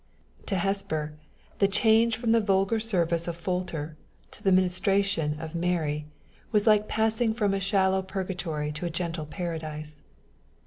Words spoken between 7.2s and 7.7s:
from a